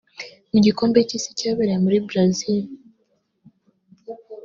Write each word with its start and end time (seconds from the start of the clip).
Mu 0.51 0.57
gikombe 0.65 0.99
cy’Isi 1.07 1.31
cyabereye 1.39 1.79
muri 1.85 1.97
Brazil 2.07 2.61